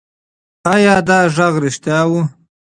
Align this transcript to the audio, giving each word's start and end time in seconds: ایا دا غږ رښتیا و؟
ایا 0.73 0.95
دا 1.07 1.19
غږ 1.35 1.53
رښتیا 1.63 1.99
و؟ 2.09 2.11